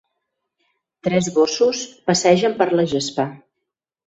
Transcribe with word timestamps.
Tres 1.07 1.29
gossos 1.35 1.83
passegen 2.09 2.57
per 2.63 2.69
la 2.81 2.89
gespa. 2.97 3.29